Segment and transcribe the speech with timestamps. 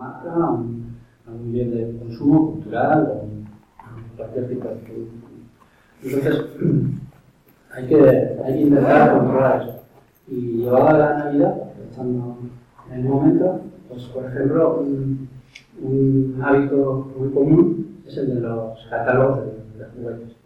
[0.00, 0.96] marca, un,
[1.26, 5.26] un bien de consumo cultural o cualquier tipo de producto.
[6.02, 6.44] Entonces,
[7.74, 8.08] hay que,
[8.44, 9.80] hay que intentar controlar eso.
[10.28, 12.38] Y llevado a la Navidad, aprovechando
[12.90, 15.28] el momento, pues por ejemplo, un,
[15.82, 20.36] un hábito muy común es el de los catálogos de, de juguetes.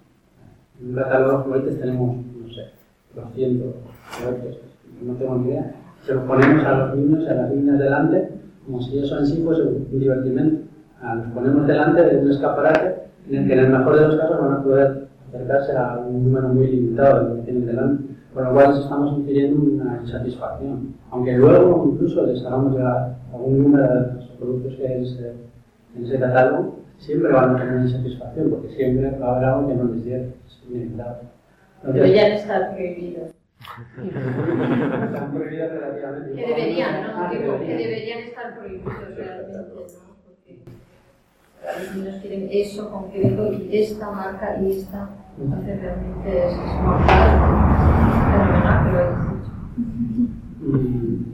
[0.81, 2.71] En un catálogo de juguetes tenemos, no sé,
[3.15, 3.75] 200
[4.19, 4.59] juguetes,
[5.03, 5.75] no tengo ni idea.
[6.03, 8.34] Se los ponemos a los niños y a las niñas delante,
[8.67, 10.63] como si eso en sí fuese un divertimento.
[11.03, 12.95] Ah, Los ponemos delante de un escaparate
[13.29, 16.25] en el que en el mejor de los casos van a poder acercarse a un
[16.25, 18.05] número muy limitado de lo que tienen delante.
[18.33, 20.95] Con lo cual les estamos infiriendo una insatisfacción.
[21.11, 25.33] Aunque luego incluso les hagamos llegar algún número de los productos que hay en ese,
[25.97, 29.75] en ese catálogo, siempre van a tener insatisfacción, porque siempre va a haber algo que
[29.75, 30.33] no les llegue.
[30.47, 31.29] Es inevitable.
[31.81, 33.35] Entonces, Deberían estar prohibidos.
[33.65, 36.35] Están prohibidas relativamente.
[36.35, 37.09] Que deberían, ¿no?
[37.17, 38.19] Ah, que que deberían.
[38.21, 40.15] estar prohibidos realmente, ¿no?
[40.25, 40.61] Porque
[41.79, 45.09] los niños quieren eso concreto y esta marca y esta.
[45.41, 46.59] Entonces realmente es, es.
[48.31, 49.53] Fenomenal hayas dicho.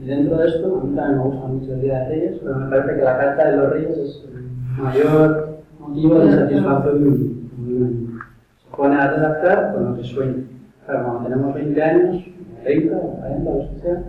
[0.01, 2.55] Y dentro de esto, a mí también me gusta mucho el Día de Reyes, pero
[2.55, 7.49] me parece que la carta de los Reyes es el mayor motivo de satisfacción.
[8.63, 10.43] Se pone a redactar con lo que sueña.
[10.91, 12.25] Claro, cuando tenemos 20 años,
[12.63, 14.03] 30 o 40, o lo que sea,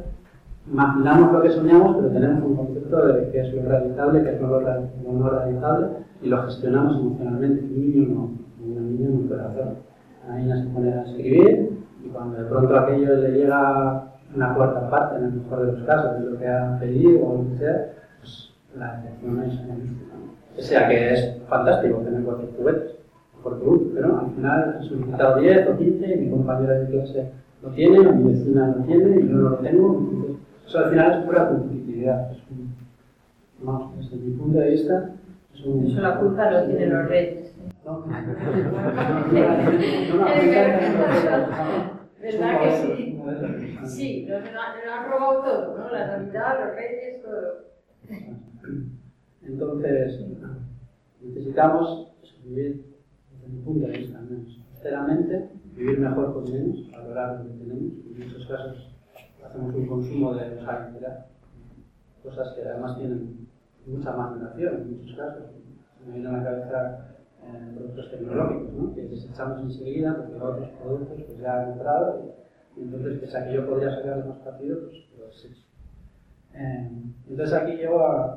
[0.67, 4.41] imaginamos lo que soñamos, pero tenemos un concepto de qué es lo realizable, qué es
[4.41, 4.61] lo,
[5.13, 5.87] no realizable,
[6.23, 7.63] y lo gestionamos emocionalmente.
[7.63, 8.31] Un niño no,
[8.65, 9.77] un niño no puede hacerlo.
[10.27, 11.71] La niña se pone a escribir,
[12.05, 15.83] y cuando de pronto aquello le llega una cuarta parte, en el mejor de los
[15.85, 20.15] casos, de lo que ha pedido o lo que sea, pues la decepción es mayúscula.
[20.19, 20.59] ¿no?
[20.59, 23.02] O sea que es fantástico tener cualquier juguete,
[23.43, 27.31] porque uno, pero al final he solicitado 10 o 15 y mi compañera de clase
[27.63, 29.99] lo tiene, o mi vecina lo tiene y yo no lo tengo.
[29.99, 32.33] Entonces, eso al final es pura competitividad.
[32.33, 32.75] Es un,
[33.63, 35.11] vamos, desde mi punto de vista,
[35.55, 35.87] es un.
[35.87, 37.47] Eso la culpa lo tienen los reyes.
[37.47, 37.73] ¿eh?
[37.85, 38.05] No,
[42.23, 43.21] ¿Verdad que sí?
[43.85, 45.91] Sí, lo lo han robado todo, ¿no?
[45.91, 47.73] La Navidad, los reyes, todo.
[49.45, 50.21] Entonces,
[51.21, 52.13] necesitamos
[52.45, 52.92] vivir,
[53.43, 57.59] desde mi punto de vista, al menos, sinceramente, vivir mejor con menos, valorar lo que
[57.59, 57.93] tenemos.
[58.07, 58.95] En muchos casos
[59.45, 61.27] hacemos un consumo de usabilidad,
[62.23, 63.49] cosas que además tienen
[63.87, 65.43] mucha más duración en muchos casos.
[66.07, 68.95] Me viene a la cabeza eh, productos tecnológicos, ¿no?
[68.95, 72.25] que desechamos enseguida porque otros productos pues, ya han entrado
[72.77, 75.63] y, entonces, pese a que yo podría sacarle más partido, pues lo desecho.
[76.55, 76.91] Eh,
[77.29, 78.35] entonces aquí llego a,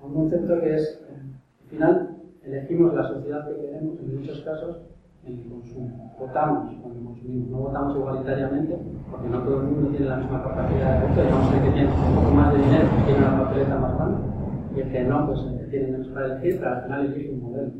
[0.00, 1.22] a un concepto que es, eh,
[1.64, 4.78] al final, elegimos la sociedad que queremos en muchos casos
[5.24, 6.14] en el consumo.
[6.18, 8.78] Votamos cuando consumimos, no votamos igualitariamente
[9.10, 11.22] porque no todo el mundo tiene la misma capacidad de voto.
[11.22, 14.30] Digamos el que tiene un poco más de dinero pues tiene una papeleta más grande
[14.74, 15.40] y el que no, pues
[15.70, 17.72] tiene menos para elegir, pero al final elige un modelo.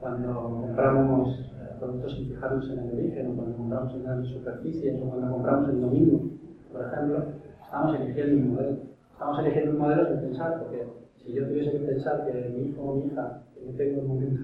[0.00, 5.02] Cuando compramos eh, productos sin fijarnos en el origen, o cuando compramos en grandes superficies,
[5.02, 6.20] o cuando compramos el domingo,
[6.72, 7.24] por ejemplo,
[7.62, 8.76] estamos eligiendo un modelo.
[9.12, 10.86] Estamos eligiendo un modelo sin pensar, porque
[11.28, 14.08] si yo tuviese que pensar que mi hijo o mi hija, que no tengo el
[14.08, 14.40] momento,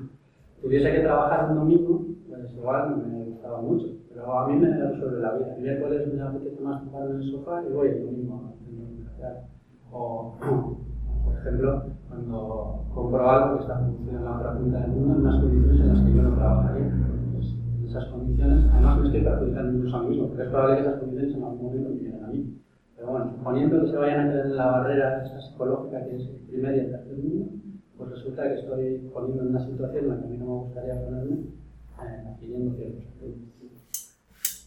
[0.61, 3.87] tuviese que trabajar un domingo, pues igual no me gustaba mucho.
[4.13, 5.55] Pero a mí me resuelve la vida.
[5.57, 9.97] El miércoles me apetece más tumbarme en el sofá y voy el domingo a.
[9.97, 10.35] O,
[11.25, 15.21] por ejemplo, cuando compro algo que está producido en la otra punta del mundo en
[15.21, 16.93] unas condiciones en las que yo no trabajaría.
[17.33, 20.75] Pues, en esas condiciones, además me estoy perjudicando incluso a mí mismo, porque es probable
[20.75, 22.64] que esas condiciones en algún momento me lleguen a mí.
[23.05, 26.37] Pero bueno, suponiendo que se vayan a quedar en la barrera psicológica que es el
[26.49, 27.53] primer y el tercer mundo,
[27.99, 30.53] pues resulta que estoy poniendo en una situación en la que a mí no me
[30.53, 33.05] gustaría ponerme, eh, adquiriendo ciertos.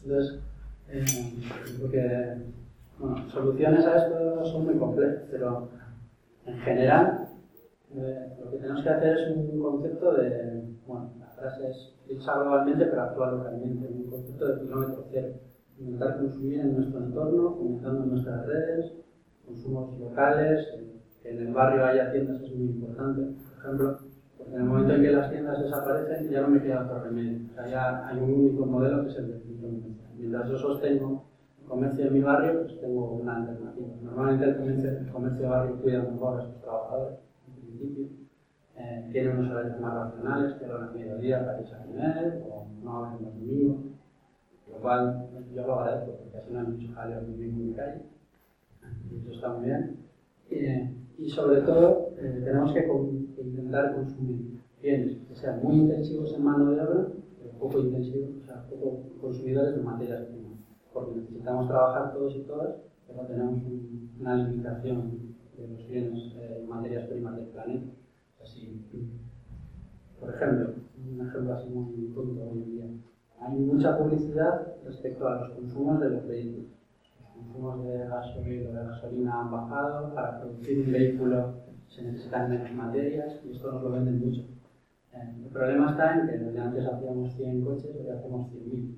[0.03, 0.39] Entonces,
[0.89, 2.43] eh,
[2.99, 5.69] bueno, soluciones a esto son muy complejas, pero
[6.45, 7.29] en general
[7.95, 12.37] eh, lo que tenemos que hacer es un concepto de, bueno, la frase es dicha
[12.37, 15.46] globalmente pero actúa localmente, un concepto de kilómetro cero.
[15.79, 18.93] Intentar consumir en nuestro entorno, comunicando en nuestras redes,
[19.45, 20.67] consumos locales,
[21.21, 23.21] que en el barrio haya tiendas es muy importante.
[23.21, 23.97] Por ejemplo,
[24.37, 27.45] porque en el momento en que las tiendas desaparecen ya no me queda otro remedio.
[27.51, 29.41] O sea, ya hay un único modelo que es el.
[30.17, 31.25] Mientras yo sostengo
[31.61, 33.87] el comercio de mi barrio, pues tengo una alternativa.
[34.01, 38.07] Normalmente el comercio, el comercio de barrio cuida mejor a sus trabajadores, en principio.
[38.77, 42.97] Eh, tiene unos horarios más racionales, que a mediodía para irse a comer, o no
[42.97, 43.96] abren los domingos.
[44.77, 47.99] Lo cual yo lo agradezco, porque así no hay mucho jaleo vivir en mi calle.
[49.23, 49.97] Eso está muy bien.
[50.51, 50.87] Eh,
[51.17, 54.37] y sobre todo, eh, tenemos que, con- intentar consumir
[54.81, 57.07] bienes que sean muy intensivos en mano de obra,
[57.39, 60.53] pero poco intensivos, o sea, poco consumidores de materias primas.
[60.93, 62.71] Porque necesitamos trabajar todos y todas,
[63.07, 65.11] pero tenemos un- una limitación
[65.57, 67.89] de los bienes eh, materias primas del planeta.
[68.43, 68.79] Así,
[70.19, 72.87] por ejemplo, un ejemplo así muy tonto hoy en día.
[73.47, 76.65] Hay mucha publicidad respecto a los consumos de los vehículos.
[77.21, 81.53] Los consumos de gasolina, de gasolina han bajado, para producir un vehículo
[81.87, 84.41] se necesitan menos materias y esto nos lo venden mucho.
[85.13, 88.97] Eh, el problema está en que desde antes hacíamos 100 coches, hoy hacemos 100.000.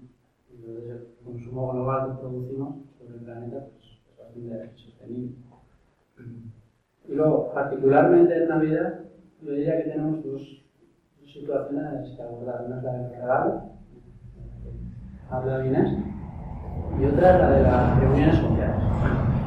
[0.56, 5.36] Entonces el consumo global que producimos sobre el planeta pues, es bastante sostenible.
[7.08, 9.00] Y luego, particularmente en Navidad,
[9.44, 10.42] yo diría que tenemos dos,
[11.32, 12.66] situaciones que abordar.
[12.66, 13.79] Una es la del regalo,
[15.30, 15.98] habla Inés,
[17.00, 18.84] y otra es la de las reuniones sociales,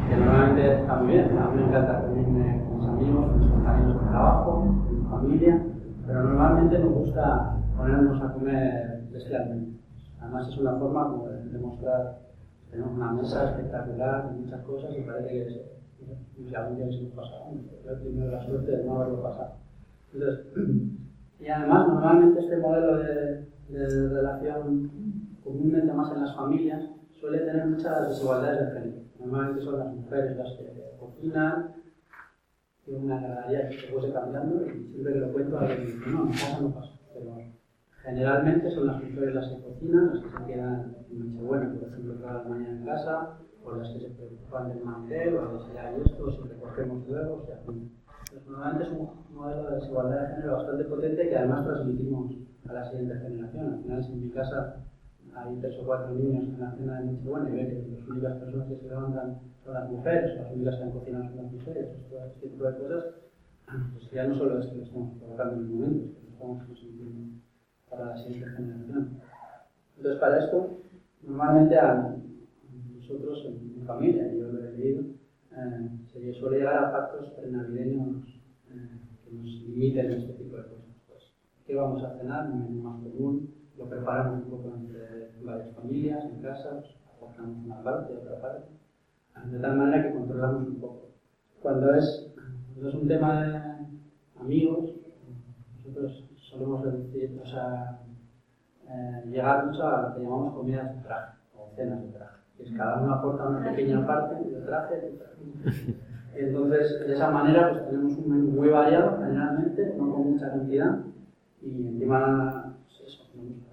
[0.08, 1.38] que normalmente está muy bien.
[1.38, 5.10] A mí me encanta reunirme con mis amigos, con mis compañeros de trabajo, con mi
[5.10, 5.62] familia,
[6.06, 9.78] pero normalmente nos gusta ponernos a comer bestialmente.
[10.20, 12.22] Además es una forma como de demostrar
[12.72, 15.60] tenemos una mesa espectacular, muchas cosas y parece que es,
[16.38, 17.52] y algún día se nos pasado.
[17.84, 19.56] Yo he tenido la suerte de no haberlo pasado.
[20.14, 20.46] Entonces,
[21.40, 24.90] y además normalmente este modelo de, de relación
[25.44, 26.84] comúnmente más en las familias
[27.20, 29.02] suele tener muchas desigualdades de género.
[29.18, 31.74] Normalmente son las mujeres las que cocinan,
[32.84, 36.26] tiene una agradaría que se fuese cambiando y siempre que lo cuento alguien dice, no,
[36.26, 36.92] en casa no pasa.
[37.14, 37.36] Pero
[38.02, 42.20] generalmente son las mujeres las que cocinan, las que se quedan en Nochebuena, por ejemplo,
[42.20, 46.00] cada mañana en casa, o las que se preocupan del mantel, o de si hay
[46.04, 47.72] esto, si recogemos luego, o.
[48.32, 52.34] Entonces, normalmente es un modelo de desigualdad de género bastante potente que además transmitimos
[52.68, 53.74] a la siguiente generación.
[53.74, 54.76] Al final, si en mi casa
[55.34, 58.38] hay tres o cuatro niños en la cena de Nochebuena y ve que las únicas
[58.38, 61.88] personas que se levantan son las mujeres, las únicas que han cocinado son las mujeres,
[62.10, 63.04] todo este tipo de cosas,
[63.92, 66.32] pues ya no solo es que lo estamos provocando en el momento, es que lo
[66.32, 67.40] estamos consiguiendo
[67.88, 69.20] para la siguiente generación.
[69.96, 70.78] Entonces, para esto,
[71.22, 72.16] normalmente a
[72.96, 75.02] nosotros en mi familia, yo lo he leído,
[75.52, 78.26] eh, se suele llegar a pactos prenavideños
[78.70, 80.84] eh, que nos limiten este tipo de cosas.
[81.06, 81.22] Pues,
[81.66, 82.50] ¿Qué vamos a cenar?
[82.50, 86.82] Un menú más común, lo preparamos un poco entre varias familias, en casa,
[87.16, 88.72] aportamos una parte, otra parte
[89.44, 91.08] de tal manera que controlamos un poco.
[91.60, 92.32] Cuando es,
[92.80, 93.60] es un tema de
[94.40, 94.90] amigos,
[95.76, 98.00] nosotros solemos decir, o sea,
[98.88, 102.36] eh, llegar mucho a lo que llamamos comidas de traje o cenas de traje.
[102.56, 105.96] Que es cada uno aporta una pequeña parte de traje, de traje.
[106.34, 110.98] Entonces, de esa manera, pues tenemos un menú muy variado generalmente, no con mucha cantidad,
[111.60, 112.74] y encima,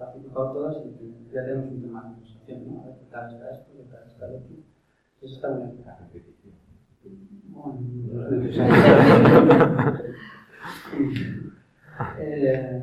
[0.00, 0.88] participado todas y
[1.32, 2.80] ya tenemos un tema de conversación, ¿no?
[2.80, 4.56] A ver qué tal está esto, qué tal está lo otro.
[5.20, 5.84] Eso está muy bien.
[12.18, 12.82] eh,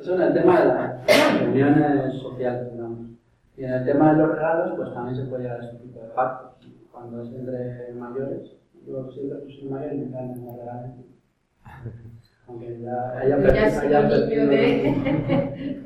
[0.00, 1.06] eso en el tema de las
[1.40, 2.98] reuniones sociales, digamos.
[3.56, 6.00] Y en el tema de los regalos, pues también se puede llegar a ese tipo
[6.00, 6.68] de pactos.
[6.90, 11.04] Cuando es entre mayores, yo siempre soy mayor y me encanta que me regalen.
[12.48, 14.46] Aunque ya haya perdido.
[14.48, 15.82] de...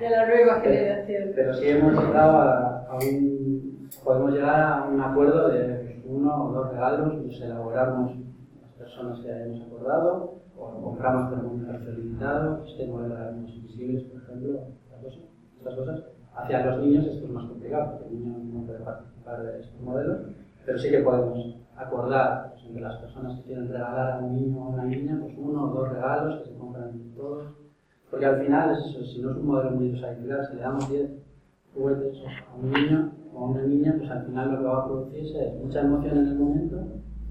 [0.00, 1.32] de la nueva generación.
[1.34, 3.30] Pero sí hemos llegado a, a un
[4.04, 8.12] podemos llegar a un acuerdo de uno o dos regalos, los elaboramos
[8.60, 13.50] las personas que hayamos acordado, o compramos con un precio limitado, este modelo de los
[13.50, 14.60] invisibles, por ejemplo,
[15.58, 16.04] estas cosas.
[16.34, 19.80] Hacia los niños esto es más complicado, porque el niño no puede participar de estos
[19.80, 20.18] modelos,
[20.64, 24.58] pero sí que podemos acordar pues, entre las personas que quieren regalar a un niño
[24.58, 27.44] o a una niña, pues uno o dos regalos que se compran todos,
[28.10, 30.90] porque al final es eso, si no es un modelo muy usado, si le damos
[30.90, 31.10] 10
[31.74, 32.18] juguetes
[32.50, 35.54] a un niño, o una niña, pues al final lo que va a producirse es
[35.54, 36.76] mucha emoción en el momento,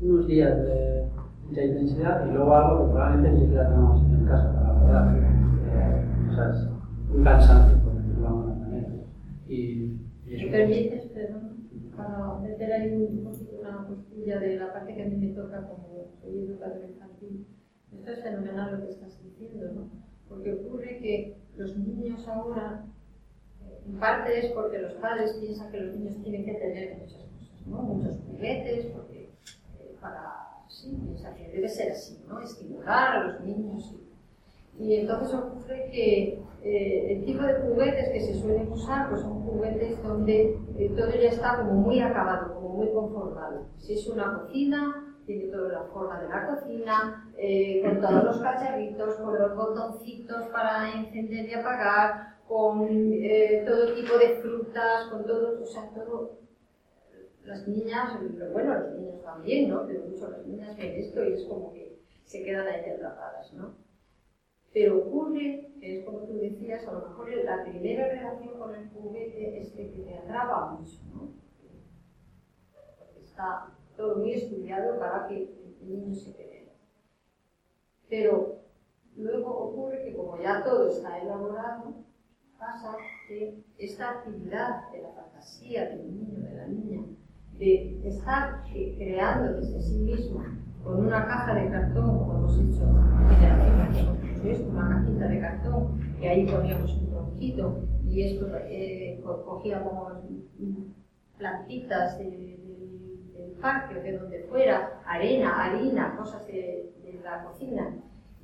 [0.02, 1.06] unos días de
[1.46, 5.24] mucha intensidad y luego algo que probablemente ni siquiera tengamos en casa para poder
[5.74, 6.70] eh, o sea, es
[7.14, 8.88] un cansancio, por decirlo de alguna manera.
[9.48, 11.50] Y, y ¿Me permites, perdón,
[12.42, 13.24] meter ahí un
[14.38, 17.48] de la parte que a mí me toca como soy educador infantil?
[17.92, 19.90] Esto es fenomenal lo que estás diciendo, ¿no?
[20.28, 22.86] Porque ocurre que los niños ahora
[23.86, 27.68] en parte es porque los padres piensan que los niños tienen que tener muchas cosas,
[27.68, 27.82] ¿no?
[27.82, 29.32] muchos juguetes, porque
[29.80, 32.40] eh, para, sí, piensan que debe ser así, ¿no?
[32.40, 33.96] estimular a los niños.
[34.80, 39.44] Y, entonces ocurre que eh, el tipo de juguetes que se suelen usar pues son
[39.44, 43.68] juguetes donde eh, todo ya está como muy acabado, como muy conformado.
[43.78, 48.40] Si es una cocina, tiene toda la forma de la cocina, eh, con todos los
[48.40, 55.24] cacharritos, con los botoncitos para encender y apagar, con eh, todo tipo de frutas, con
[55.26, 56.40] todo, o sea, todo.
[57.44, 58.20] Las niñas,
[58.52, 59.86] bueno, los niños también, ¿no?
[59.86, 63.76] Pero mucho las niñas ven esto y es como que se quedan ahí atrapadas, ¿no?
[64.74, 68.90] Pero ocurre, que es como tú decías, a lo mejor la primera relación con el
[68.90, 71.34] juguete es que te atrapa mucho, ¿no?
[73.20, 75.44] Está todo muy estudiado para que
[75.82, 76.72] el niño se quede.
[78.10, 78.60] Pero
[79.16, 81.96] luego ocurre que como ya todo está elaborado,
[82.60, 82.96] pasa
[83.28, 87.02] que esta actividad de la fantasía del niño, de la niña,
[87.58, 90.44] de estar creando desde sí mismo
[90.84, 92.86] con una caja de cartón, como hemos hecho
[94.44, 100.14] una cajita de cartón, y ahí poníamos un tronquito y esto eh, cogíamos
[101.38, 106.92] plantitas del parque o de donde fuera, arena, harina, cosas de,
[107.24, 107.96] la cocina.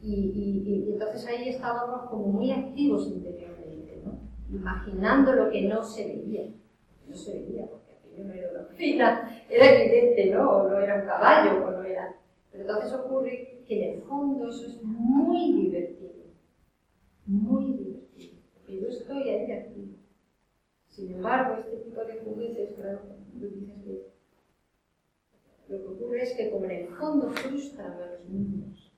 [0.02, 4.04] Y, entonces ahí estábamos como muy activos interiormente,
[4.52, 6.44] imaginando lo que no se veía.
[7.08, 10.50] No se veía, porque aquello no era una cocina, era evidente, ¿no?
[10.50, 12.16] O no era un caballo, o no era
[12.58, 16.24] pero entonces ocurre que en el fondo eso es muy divertido,
[17.26, 19.98] muy divertido, porque yo estoy ahí aquí.
[20.88, 23.02] Sin embargo, este tipo de juguetes, claro,
[23.34, 24.08] tú dices que
[25.68, 28.94] lo que ocurre es que como en el fondo frustran a los niños,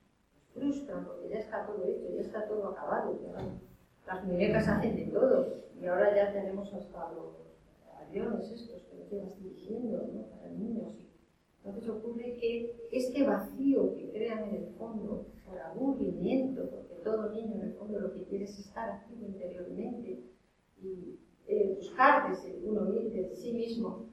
[0.54, 3.20] frustran porque ya está todo hecho, ya está todo acabado,
[4.06, 7.34] las muñecas hacen de todo y ahora ya tenemos hasta los
[8.00, 10.28] aviones estos que lo llevas dirigiendo ¿no?
[10.28, 11.07] para niños
[11.68, 17.56] entonces ocurre que este vacío que crean en el fondo, por aburrimiento, porque todo niño
[17.56, 20.24] en el fondo lo que quiere es estar activo interiormente
[20.82, 24.10] y eh, buscar desde uno desde sí mismo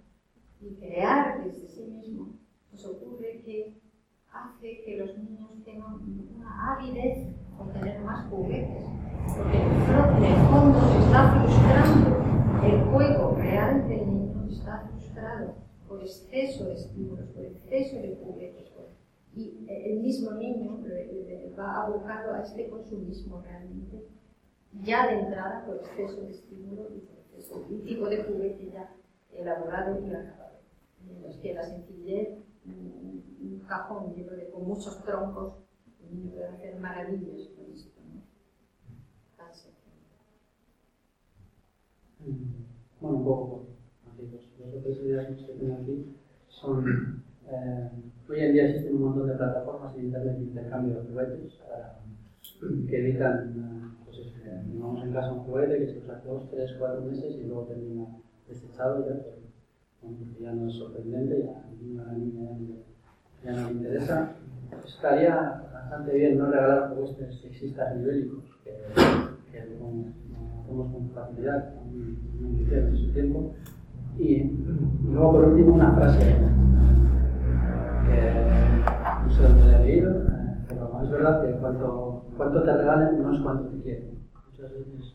[0.61, 2.39] y crear desde sí mismo,
[2.71, 3.75] pues ocurre que
[4.33, 5.95] hace que los niños tengan
[6.37, 8.85] una avidez por tener más juguetes,
[9.37, 12.25] porque en el fondo se está frustrando
[12.67, 14.24] el juego real del niño,
[16.05, 18.65] exceso de estímulos, por exceso de juguetes.
[19.37, 20.81] Y el mismo niño
[21.59, 24.07] va abocado a este consumismo realmente,
[24.83, 28.71] ya de entrada por exceso de estímulo y por exceso de un tipo de juguete
[28.73, 28.95] ya
[29.33, 30.59] elaborado y acabado.
[31.05, 35.55] Mientras que la sencillez, un cajón lleno de, con muchos troncos,
[36.01, 38.01] el niño puede hacer maravillas con esto.
[38.13, 38.23] ¿no?
[39.37, 40.05] Tan sencillo.
[43.01, 43.74] Bueno, un poco
[44.33, 46.17] las otras ideas que tengo aquí
[46.49, 47.91] son, eh,
[48.29, 51.61] hoy en día existen un montón de plataformas en Internet de intercambio de juguetes
[52.89, 56.75] que evitan, uh, pues es que en casa un juguete que se usa dos, tres,
[56.79, 58.07] cuatro meses y luego termina
[58.49, 59.21] desechado ya,
[60.01, 61.63] pues, ya no es sorprendente, ya
[63.45, 64.33] ya, no le interesa.
[64.87, 68.73] Estaría bastante bien no regalar juguetes sexistas ni bélicos, que,
[69.53, 70.07] que hacemos
[70.67, 71.75] con facilidad,
[72.41, 73.55] en su tiempo,
[74.19, 74.45] y
[75.11, 76.21] luego, por último, una frase
[78.07, 80.13] que no sé dónde la he leído,
[80.69, 84.19] pero es verdad que cuanto, cuanto te regalen no es cuanto te quieren.
[84.51, 85.15] Muchas veces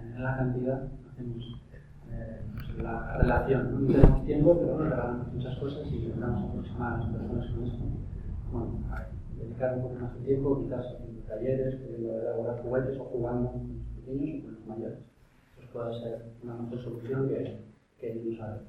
[0.00, 1.62] en la cantidad hacemos
[2.10, 2.40] eh,
[2.82, 3.86] la relación.
[3.86, 7.64] No tenemos tiempo, pero nos regalamos muchas cosas y intentamos aproximar a las personas con
[7.64, 7.78] eso.
[8.52, 8.70] Bueno,
[9.36, 13.68] dedicar un poco más de tiempo, quizás haciendo talleres, pudiendo elaborar juguetes o jugando con
[13.68, 14.98] los pequeños o con los mayores.
[15.56, 18.60] Pues puede ser una mejor solución que que para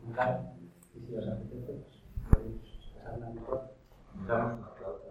[0.00, 0.52] contar
[0.94, 1.84] y si os apetece,
[2.30, 3.60] pues mejor.
[4.26, 5.02] Damos un aplauso.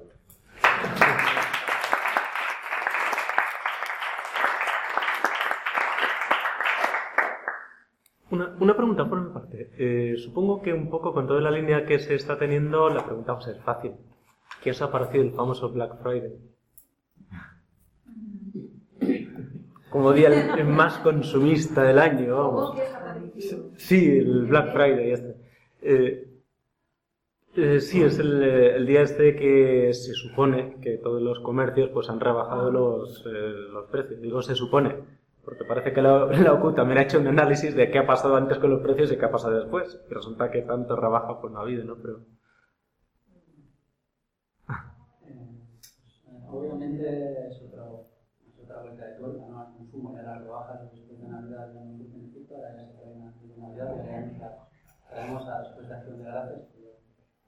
[8.32, 9.72] Una, una, pregunta por mi parte.
[9.77, 13.34] Eh, supongo que un poco con toda la línea que se está teniendo, la pregunta
[13.34, 13.91] a ser fácil.
[14.63, 16.39] ¿Qué os ha parecido el famoso Black Friday?
[19.91, 22.36] Como día el, más consumista del año.
[22.36, 22.77] Vamos.
[23.75, 25.12] Sí, el Black Friday.
[25.12, 25.36] Este.
[25.81, 26.27] Eh,
[27.57, 32.10] eh, sí, es el, el, día este que se supone que todos los comercios pues
[32.10, 33.29] han rebajado los, eh,
[33.74, 34.21] los precios.
[34.21, 34.95] Digo se supone,
[35.43, 38.38] porque parece que la, la OCU también ha hecho un análisis de qué ha pasado
[38.38, 40.01] antes con los precios y qué ha pasado después.
[40.10, 41.98] Y resulta que tanto rebaja pues no ha habido, ¿no?
[42.01, 42.19] Pero...
[46.50, 48.12] Obviamente es otro
[48.63, 49.60] otra vuelta de tuerca ¿no?
[49.60, 53.19] al consumo, ya las rebajas de Navidad ya no surgen efecto, ahora ya se traen
[53.19, 54.67] de Navidad, ya
[55.10, 57.01] traemos a después de Acción de Gracias, que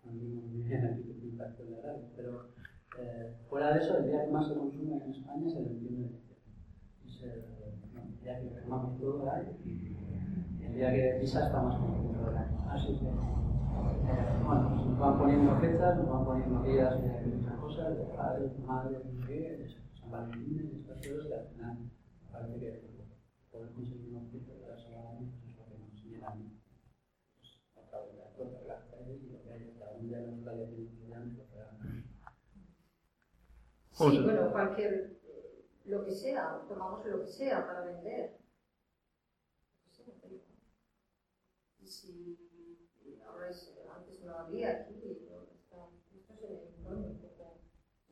[0.04, 2.50] no vimos muy bien aquí que Acción de Gracias, pero
[3.00, 5.98] eh, fuera de eso, el día que más se consume en España es el 21
[5.98, 6.38] de diciembre.
[7.06, 11.62] Es el, no, el día que quemamos todo año y el día que pisa está
[11.62, 12.66] más consumido del año.
[12.70, 17.56] Así que, eh, bueno, pues nos van poniendo fechas, nos van poniendo días de muchas
[17.56, 19.68] cosas, de padres, madres, de qué,
[20.14, 21.78] Valentín estas cosas que al final
[22.34, 23.06] parece que
[23.52, 26.36] poder conseguir un objeto de la sola pues es lo que nos llena
[27.38, 30.08] pues, a través de la puerta de las calles y lo que hay cada un
[30.08, 32.04] día en los calles de lo que hagan.
[33.92, 35.20] Sí, bueno, cualquier,
[35.86, 38.44] lo que sea, tomamos lo que sea para vender.
[41.86, 42.40] si
[43.28, 45.44] ahora es, antes no había aquí, ¿no?
[45.54, 47.60] Está, esto se impone un poco,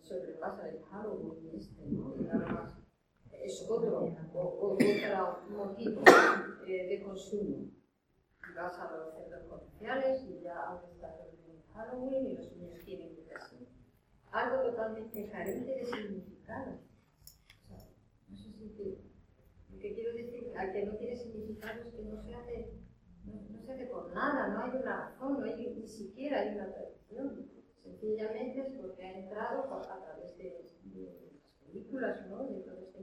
[0.04, 2.16] sobrepasa el Halloween este, ¿no?
[2.16, 2.81] Y además
[3.44, 6.02] es otro, o, otro motivo
[6.68, 7.70] eh, de consumo.
[8.56, 13.16] Vas a los centros comerciales y ya ahora está el Halloween y los niños quieren
[13.16, 13.68] que así.
[14.32, 16.80] Algo totalmente carente de significado.
[17.64, 17.90] O sea,
[18.30, 18.98] no sé si te,
[19.70, 22.82] lo que quiero decir, al que no tiene significado es que no se hace
[23.26, 26.72] no, se hace por nada, no hay una razón, no hay ni siquiera hay una
[26.72, 27.50] tradición.
[27.84, 30.72] Sencillamente es porque ha entrado a través de, las
[31.66, 32.48] películas, ¿no?
[32.48, 33.00] de toda esta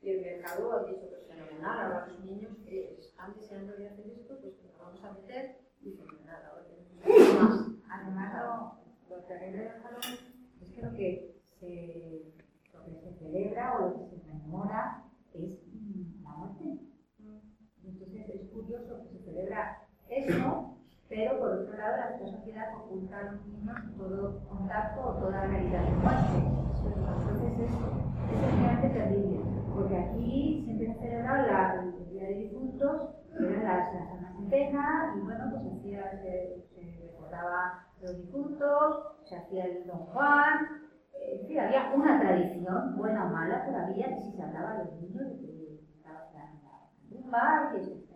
[0.00, 1.80] y el mercado ha dicho que es fenomenal.
[1.80, 5.92] Ahora los niños que están deseando de hacer esto, pues lo vamos a meter y
[5.92, 6.42] fenomenal.
[6.46, 7.66] Ahora tenemos más.
[7.90, 8.34] Además,
[9.08, 10.18] lo, lo terrible del Halloween
[10.60, 12.32] es que lo que se,
[12.72, 15.04] lo que se celebra o lo que se conmemora
[15.34, 15.58] es
[16.22, 16.88] la muerte
[18.34, 20.77] es curioso que se celebra eso,
[21.08, 25.82] pero por otro lado la sociedad oculta a los niños todo contacto o toda realidad
[25.82, 26.58] de muerte.
[26.84, 29.40] Entonces es, es realmente terrible,
[29.74, 33.02] porque aquí siempre se celebraba la, Día de Difuntos,
[33.38, 39.16] eran las, las almas en pena, y bueno, pues hacía, se, se recordaba los difuntos,
[39.28, 44.08] se hacía el Don Juan, en fin, había una tradición, buena o mala, pero había
[44.08, 48.07] que si se hablaba a los niños de que estaba en la tumba, que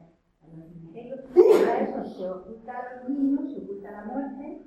[0.53, 4.67] Ahora eso se oculta a los niños, se oculta la muerte.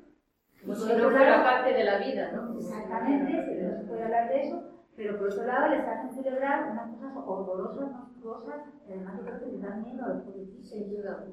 [0.62, 2.58] Como si no fuera parte de la vida, ¿no?
[2.58, 4.64] Exactamente, no se puede hablar de eso,
[4.96, 9.40] pero por otro lado les hacen celebrar unas cosas horrorosas, monstruosas, que además yo creo
[9.40, 10.68] que les dan miedo a los políticos.
[10.68, 11.26] Sin duda.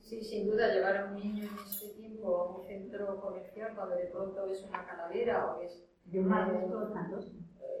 [0.00, 3.96] Sí, sin duda, llevar a un niño en este tiempo a un centro comercial cuando
[3.96, 5.88] de pronto es una calavera o es...
[6.04, 7.32] De un mal espantoso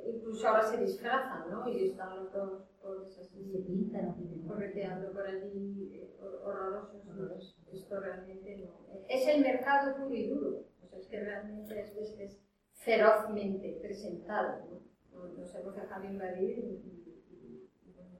[0.06, 1.68] incluso ahora se disfrazan, ¿no?
[1.68, 4.14] Y están los dos, todos así, se pintan,
[4.46, 7.56] correteando por allí, eh, horrorosos.
[7.72, 8.86] Esto realmente no.
[9.08, 10.64] Es el mercado puro y duro.
[10.82, 12.40] O sea, es que realmente es, es, es
[12.72, 14.64] ferozmente presentado,
[15.12, 15.28] ¿no?
[15.36, 18.18] Nos hemos dejado invadir y, y, y, y, bueno,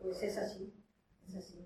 [0.00, 0.72] pues es así,
[1.26, 1.64] es así.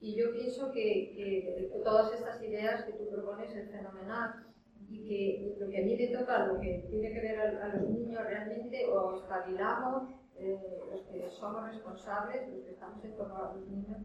[0.00, 4.49] Y yo pienso que, que todas estas ideas que tú propones es fenomenal
[4.90, 7.88] y que lo que a mí le toca, lo que tiene que ver a, los
[7.88, 13.54] niños realmente, o espabilamos eh, los que somos responsables, los que estamos en torno a
[13.54, 13.98] los niños,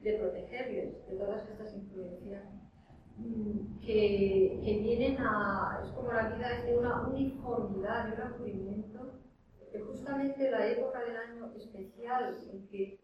[0.00, 2.42] de protegerles de todas estas influencias
[3.18, 9.12] mm, que, vienen a, es como la vida es de una uniformidad, de un aburrimiento,
[9.70, 13.00] que justamente la época del año especial en que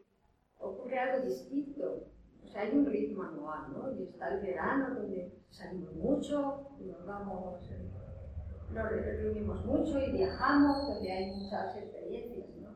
[0.59, 2.09] ocurre algo distinto,
[2.49, 3.93] o sea, hay un ritmo anual, ¿no?
[3.93, 7.71] Y está el verano, donde salimos mucho, nos vamos,
[8.73, 12.71] nos reunimos mucho y viajamos, donde hay muchas experiencias, ¿no?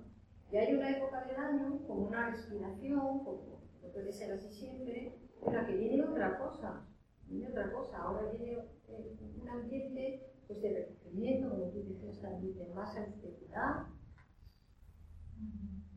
[0.51, 3.63] Y hay una época del año, como una respiración, como
[3.95, 6.87] puede ser así siempre, en la que viene otra cosa,
[7.27, 7.97] viene otra cosa.
[7.97, 8.59] Ahora viene
[8.89, 13.87] eh, un ambiente pues, de recogimiento, como tú dices de más austeridad,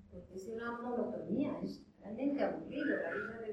[0.10, 3.45] porque es una monotonía, es realmente aburrido la vida de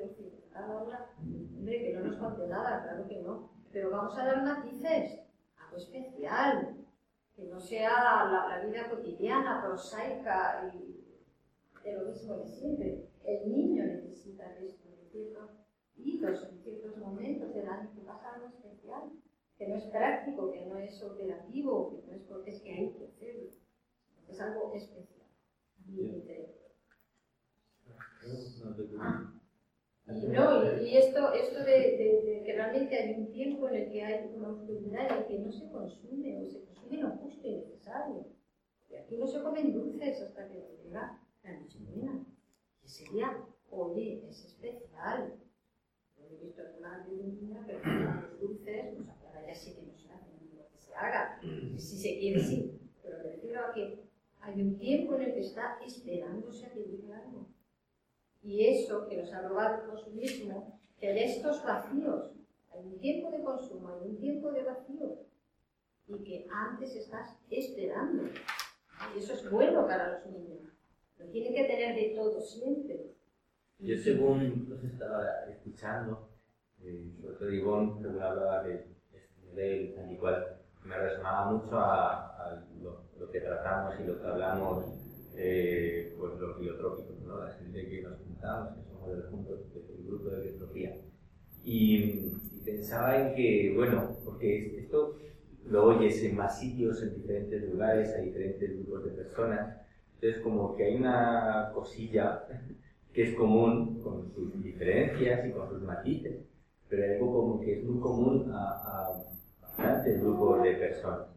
[0.64, 5.20] ahora, hombre, que no nos cuente nada, claro que no, pero vamos a dar matices,
[5.56, 6.76] algo especial,
[7.34, 7.90] que no sea
[8.24, 11.02] la, vida cotidiana, prosaica y
[11.82, 13.08] de lo mismo de siempre.
[13.24, 15.50] El niño necesita esto, de ciertos
[15.96, 19.10] hitos, en ciertos momentos del año que pasa algo especial,
[19.56, 22.92] que no es práctico, que no es operativo, que no es porque es que hay
[22.92, 23.50] que hacerlo,
[24.28, 25.28] es algo especial.
[25.86, 26.22] Y, y,
[30.28, 34.30] no, y, esto, esto de, de, que realmente hay un tiempo en el que hay
[34.34, 38.26] una oscuridad en el que no se consume o se consume lo justo y necesario.
[38.90, 42.26] Y aquí no se comen dulces hasta que llega la noche buena.
[42.82, 45.34] Y sería, oye, es especial.
[46.16, 50.12] Yo he visto alguna niña, pero los dulces, pues ahora ya sí que no se
[50.12, 51.40] hacen lo que se haga.
[51.76, 52.78] Si se quiere, sí.
[53.02, 54.02] Pero me refiero a que
[54.40, 57.51] hay un tiempo en el que está esperándose a que llegue algo.
[58.42, 62.32] Y eso que nos ha robado el consumismo, que de estos vacíos,
[62.72, 65.18] hay un tiempo de consumo, hay un tiempo de vacío,
[66.08, 68.24] y que antes estás esperando.
[69.14, 70.60] Y eso es bueno para los niños.
[71.18, 73.12] Lo tienen que tener de todo siempre.
[73.78, 76.28] Yo según los estaba escuchando,
[76.82, 78.86] eh, sobre todo Ivonne, según hablaba de
[79.44, 84.26] nivel tal y cual, me resonaba mucho a, lo, lo, que tratamos y lo que
[84.26, 84.84] hablamos
[85.34, 87.44] eh, pues los biotrópicos, ¿no?
[87.44, 90.96] la gente que nos juntamos, que somos del, punto, del grupo de biotropía.
[91.64, 91.96] Y,
[92.52, 95.16] y, pensaba en que, bueno, porque esto
[95.66, 99.76] lo oyes en más sitios, en diferentes lugares, a diferentes grupos de personas,
[100.14, 102.44] entonces como que hay una cosilla
[103.12, 106.40] que es común con sus diferencias y con sus matices,
[106.88, 109.24] pero hay algo como que es muy común a, a
[109.60, 111.28] bastantes grupos de personas.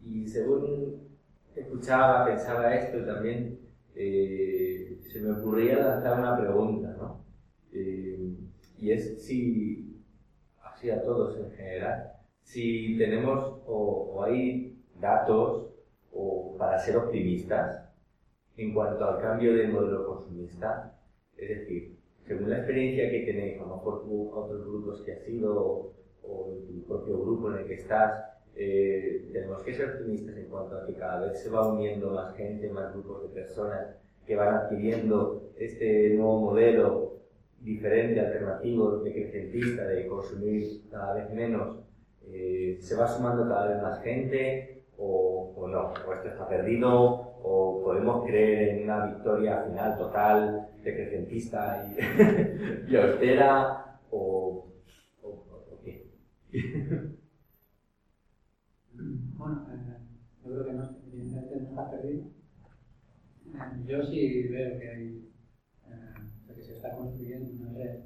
[0.00, 1.18] Y según
[1.54, 3.61] escuchaba, pensaba esto también,
[3.94, 7.24] eh, se me ocurría lanzar una pregunta, ¿no?
[7.72, 8.36] Eh,
[8.78, 10.02] y es si,
[10.62, 15.70] así a todos en general, si tenemos o, o hay datos
[16.12, 17.88] o para ser optimistas
[18.56, 20.98] en cuanto al cambio de modelo consumista,
[21.36, 25.24] es decir, según la experiencia que tenéis, a lo mejor tú, otros grupos que has
[25.24, 30.46] sido o tu propio grupo en el que estás, eh, tenemos que ser optimistas en
[30.46, 34.36] cuanto a que cada vez se va uniendo más gente, más grupos de personas que
[34.36, 37.12] van adquiriendo este nuevo modelo
[37.60, 41.78] diferente, alternativo, decrecentista, de consumir cada vez menos,
[42.28, 47.32] eh, se va sumando cada vez más gente o, o no, o esto está perdido,
[47.42, 54.68] o podemos creer en una victoria final total, decrecentista y, y austera, o,
[55.22, 56.06] o, o qué.
[59.42, 59.98] Bueno, eh,
[60.44, 62.26] yo creo que no, evidentemente no está perdido.
[63.46, 65.32] Eh, yo sí veo que hay,
[65.88, 68.04] eh, que se está construyendo una red eh,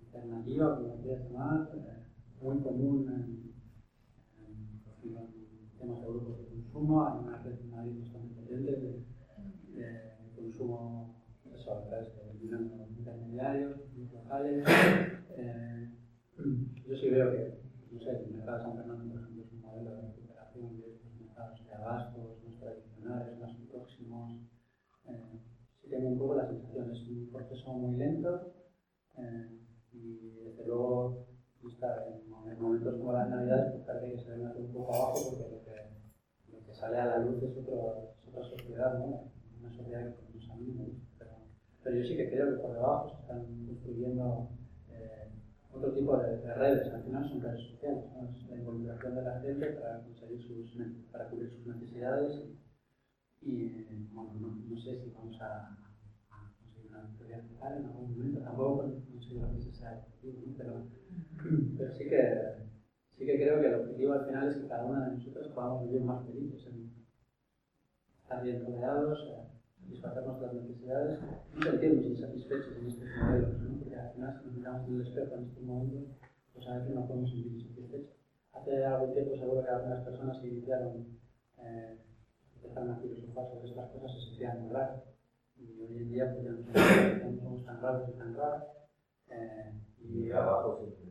[0.00, 2.02] alternativa, como quieras llamar, eh,
[2.42, 3.46] muy común en,
[5.78, 9.04] temas de grupos de consumo, hay una red, red bastante potente de,
[9.72, 13.76] de, consumo a través de intermediarios,
[14.12, 14.64] locales.
[16.86, 17.58] Yo sí veo que,
[17.90, 20.92] no sé, el mercado de San Fernando, por ejemplo, es un modelo de recuperación de
[20.92, 24.40] estos mercados de abastos más tradicionales, más próximos.
[25.08, 25.40] Eh,
[25.82, 26.16] sí tengo
[26.76, 28.52] sensación, es un proceso muy lento
[29.18, 29.58] eh,
[29.92, 31.26] y desde luego
[31.68, 35.14] está en, en, momentos como las navidades pues parece que se ven un poco abajo
[35.30, 39.32] porque lo que, lo que sale a la luz es, otro, es otra sociedad, ¿no?
[39.58, 40.88] una sociedad que nos amigos.
[41.18, 41.30] Pero,
[41.82, 44.50] pero yo sí que creo que por debajo se están construyendo
[44.90, 45.32] eh,
[45.72, 48.28] otro tipo de, de, redes, al final son redes sociales, ¿no?
[48.28, 50.78] es la involucración de la gente para conseguir sus,
[51.10, 52.42] para cubrir sus necesidades
[53.42, 53.68] y
[54.12, 55.85] bueno, no, no, sé si vamos a
[57.26, 60.54] victoria total en algún momento, tampoco considero que ese sea el objetivo, ¿no?
[60.56, 60.86] pero,
[61.78, 62.54] pero sí, que,
[63.18, 65.84] sí que creo que el objetivo al final es que cada una de nosotros podamos
[65.84, 66.90] vivir más felices, en
[68.22, 69.42] estar bien rodeados, eh,
[69.80, 71.18] satisfacer nuestras necesidades
[71.56, 73.78] y sentirnos insatisfechos en estos modelos, ¿no?
[73.78, 76.02] porque al final si nos miramos en el espejo en estos momentos,
[76.54, 78.16] pues a veces no podemos sentir insatisfechos.
[78.52, 81.18] Hace algún tiempo seguro que algunas personas se iniciaron
[81.58, 81.98] eh,
[82.56, 85.15] empezaron a filosofar sobre estas cosas se sentían muy raras.
[85.58, 88.64] Y hoy en día pues ya no somos, tan raros y tan raras.
[89.28, 89.72] Eh,
[90.04, 91.06] y, abajo se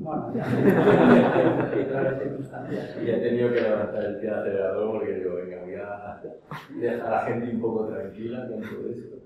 [0.00, 0.44] bueno, ya
[2.22, 2.96] circunstancias.
[3.02, 6.20] Y he tenido que levantar el pie acelerador porque digo, venga, voy a
[6.78, 9.16] dejar a la gente un poco tranquila con todo esto.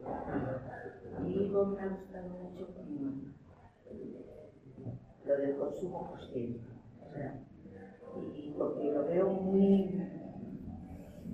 [1.16, 2.68] A mí me ha gustado mucho
[5.26, 6.60] lo del consumo consciente.
[7.06, 7.38] O sea,
[8.34, 10.02] y porque lo veo muy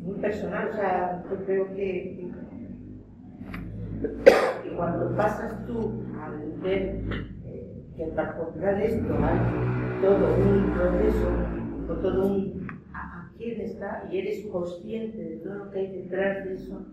[0.03, 2.31] muy personal, o sea, yo creo que,
[4.01, 7.03] que cuando pasas tú al ver
[7.45, 11.29] eh, que para comprar esto hay todo un proceso,
[11.89, 16.45] o todo un a, quién está, y eres consciente de todo lo que hay detrás
[16.45, 16.87] de eso,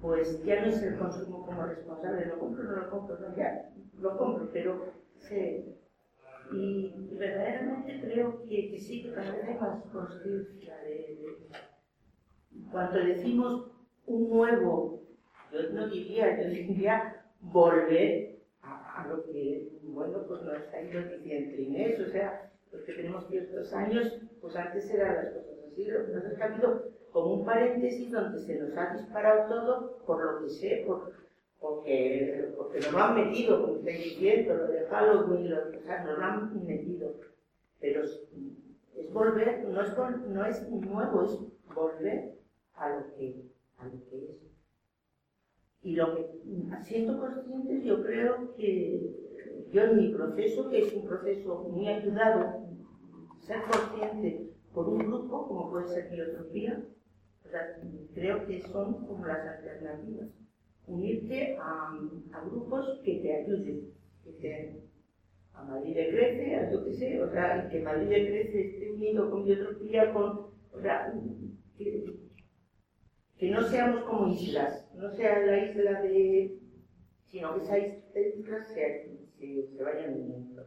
[0.00, 3.36] pues ya no es el consumo como responsable, lo compro o no lo compro, no,
[3.36, 5.76] ya lo compro, pero sé.
[6.52, 12.70] Y, y verdaderamente creo que, que sí, que cada vez hay más conciencia de, de
[12.70, 13.72] cuando decimos
[14.06, 15.05] un nuevo,
[15.62, 21.56] yo no diría, yo diría volver a, lo que, bueno, pues nos está ido diciendo
[21.56, 26.06] Inés, o sea, los que tenemos ciertos años, pues antes eran las cosas así, lo
[26.06, 30.40] que que ha habido como un paréntesis donde se nos ha disparado todo, por lo
[30.42, 31.12] que sé, por,
[31.60, 36.04] porque, porque nos lo han metido, como estáis diciendo, lo de Halloween, lo, o sea,
[36.04, 37.14] nos lo han metido,
[37.80, 39.96] pero es volver, no es,
[40.28, 42.34] no es nuevo, es volver
[42.74, 43.42] a lo que,
[43.78, 44.55] a lo que es.
[45.86, 46.26] Y lo que,
[46.82, 49.08] siendo conscientes, yo creo que
[49.70, 52.66] yo en mi proceso, que es un proceso muy ayudado,
[53.38, 56.82] ser consciente por un grupo, como puede ser filosofía,
[58.14, 60.28] creo que son como las alternativas.
[60.88, 61.96] Unirte a,
[62.50, 63.92] grupos que te ayuden,
[65.52, 68.90] a Madrid de Crece, a yo que sé, o sea, que Madrid de Crece esté
[68.90, 71.14] unido con Biotropía, con, o sea,
[73.38, 76.58] que no seamos como islas, no sea la isla de,
[77.24, 80.64] sino que esa isla se, se, se vayan uniendo.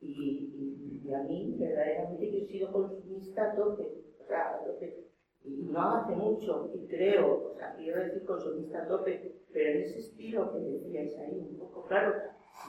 [0.00, 3.82] Y, a mí, verdaderamente, yo he sido consumista tope,
[4.20, 5.06] o sea, tope.
[5.42, 9.98] y no hace mucho, y creo, o sea, quiero decir consumista tope, pero en ese
[9.98, 12.14] estilo que decíais ahí, un poco claro,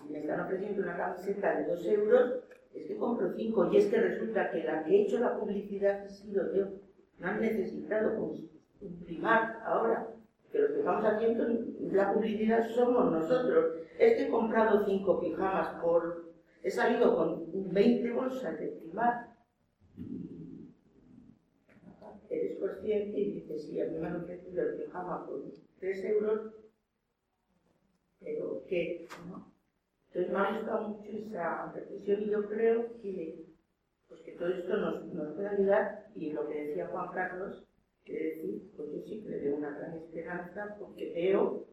[0.02, 3.88] si me están ofreciendo una camiseta de dos euros, es que compro cinco, y es
[3.88, 6.66] que resulta que la que he hecho la publicidad he sido yo,
[7.20, 8.16] no han necesitado
[8.82, 10.08] imprimar ahora,
[10.52, 11.48] que lo que estamos haciendo
[11.92, 13.76] la publicidad somos nosotros.
[13.98, 16.30] Es que he comprado cinco pijamas por...
[16.64, 19.30] He salido con 20 bolsas de primar
[22.30, 25.44] eres consciente y dices, sí, a mí me han ofrecido el pijama por
[25.80, 26.54] 3 euros,
[28.20, 29.08] pero ¿qué?
[30.08, 33.46] Entonces me ha gustado mucho esa reflexión y yo creo que,
[34.08, 37.68] pues que todo esto nos, nos puede ayudar y lo que decía Juan Carlos,
[38.10, 41.66] que decir, pues yo sí que le veo una gran esperanza porque veo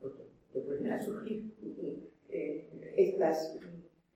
[0.00, 0.14] pues,
[0.52, 1.52] que pueden a surgir
[2.28, 3.58] eh, estas,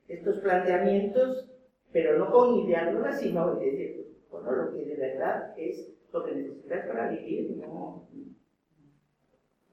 [0.08, 1.48] estos planteamientos
[1.92, 6.34] pero no con ideas nuevas, sino decir, bueno, lo que de verdad es lo que
[6.34, 8.06] necesitas para vivir, no,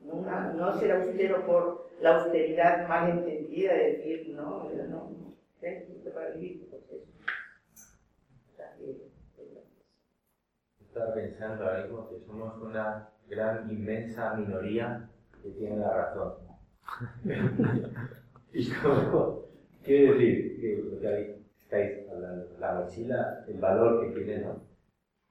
[0.02, 5.12] no, no ser austero por la austeridad mal entendida, de decir, no, yo no,
[5.62, 7.15] necesito para vivir, pues eso.
[10.96, 15.10] Estaba pensando ahora mismo que somos una gran, inmensa minoría
[15.44, 16.36] que tiene la razón.
[18.54, 19.44] y como,
[19.84, 24.64] quiero decir que lo que estáis hablando, la mochila, el valor que tiene, ¿no?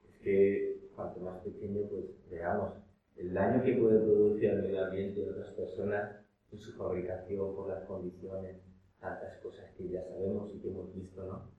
[0.07, 2.75] Es que cuanto más pequeño, pues veamos
[3.17, 6.15] el daño que puede producir al medio ambiente y a otras personas
[6.53, 8.59] en su fabricación, por las condiciones,
[9.01, 11.51] tantas cosas que ya sabemos y que hemos visto, ¿no?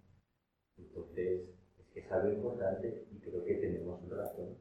[0.78, 1.50] Entonces,
[1.95, 4.58] es algo importante y creo que tenemos razón.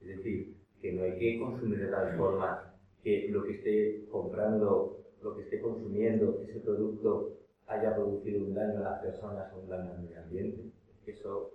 [0.00, 5.04] Es decir, que no hay que consumir de tal forma que lo que esté comprando,
[5.22, 9.68] lo que esté consumiendo, ese producto haya producido un daño a las personas o un
[9.68, 10.72] daño al medio ambiente.
[11.06, 11.52] Eso,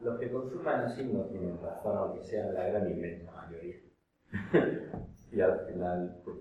[0.00, 3.76] los que consuman así no tienen razón, aunque sea la gran inmensa mayoría.
[5.32, 6.36] y al final, pues,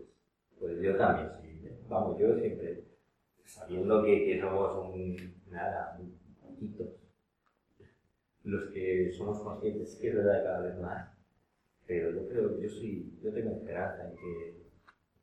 [0.59, 1.69] pues yo también sí.
[1.89, 2.85] Vamos, yo siempre,
[3.43, 5.15] sabiendo que, que somos un,
[5.49, 7.02] nada, un poquitos,
[8.43, 11.09] los que somos conscientes que es verdad cada vez más,
[11.87, 14.63] pero yo creo, yo sí, yo tengo esperanza en que,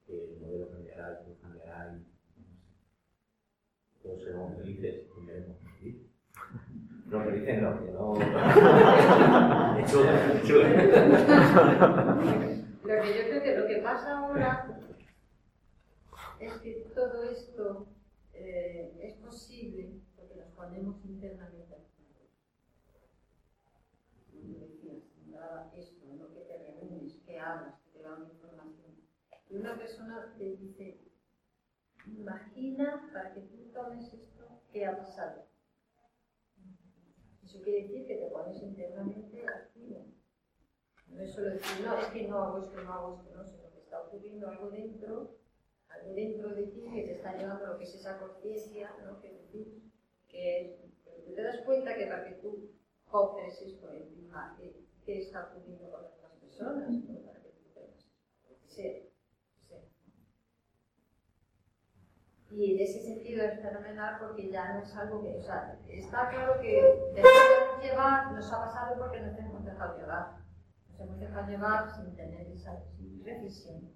[0.07, 2.03] que el modelo cambiará, el cambiará y
[4.03, 5.97] todos seremos felices y veremos feliz.
[7.07, 8.15] No, felices no, que no.
[12.83, 14.81] lo que yo creo que lo que pasa ahora
[16.39, 17.87] es que todo esto
[18.33, 21.81] eh, es posible porque nos ponemos internamente
[25.75, 28.97] esto, en lo que te reúnes, que hablas, que te da una información.
[29.49, 31.01] Y una persona te dice,
[32.21, 35.47] imagina para que tú tomes esto que ha pasado.
[37.43, 40.07] Eso quiere decir que te pones internamente activo.
[41.09, 43.71] No es solo decir, no, es que no hago esto, no hago esto, no, sino
[43.73, 45.39] que está ocurriendo algo dentro,
[45.89, 49.21] algo dentro de ti que te está llevando lo que es esa conciencia, ¿no?
[49.21, 49.83] Que decir,
[50.29, 50.79] que,
[51.27, 52.71] tú te das cuenta que para que tú
[53.11, 57.21] coges esto que, que está ocurriendo con otras personas, ¿no?
[57.23, 58.07] para que tú tengas,
[58.67, 59.10] ser
[62.61, 66.29] Y en ese sentido es fenomenal porque ya no es algo que, o sea, está
[66.29, 66.75] claro que
[67.15, 70.37] dejarnos llevar nos ha pasado porque nos hemos dejado llevar.
[70.91, 72.85] Nos hemos dejado llevar sin tener esa
[73.25, 73.91] reflexión,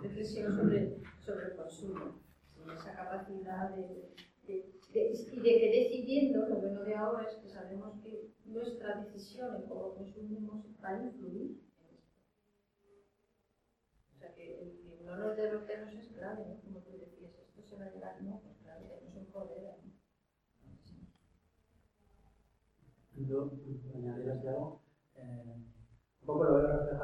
[0.00, 2.20] reflexión sobre, sobre el consumo,
[2.54, 4.14] sin esa capacidad de,
[4.46, 9.62] y de que decidiendo, lo bueno de ahora es que sabemos que nuestra decisión en
[9.62, 12.14] cómo consumimos va a influir en esto.
[14.14, 16.63] O sea, que, el que no nos derrotemos es clave, ¿no?
[17.78, 18.44] se.
[23.16, 24.80] Yo pues, añadiría que algo,
[25.16, 25.54] eh,
[26.20, 26.84] un poco lo veo reflejado